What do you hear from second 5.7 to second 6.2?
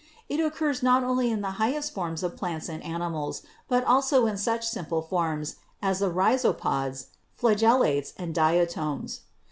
as the